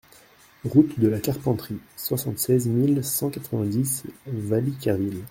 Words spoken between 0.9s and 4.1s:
de la Carpenterie, soixante-seize mille cent quatre-vingt-dix